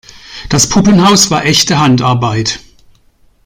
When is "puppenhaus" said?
0.67-1.29